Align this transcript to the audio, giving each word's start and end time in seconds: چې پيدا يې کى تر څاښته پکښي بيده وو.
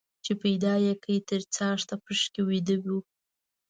چې 0.25 0.31
پيدا 0.41 0.73
يې 0.85 0.93
کى 1.03 1.15
تر 1.29 1.41
څاښته 1.55 1.95
پکښي 2.03 2.41
بيده 2.47 2.75
وو. 2.85 2.97